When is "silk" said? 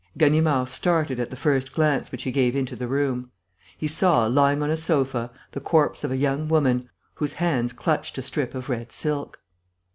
8.91-9.43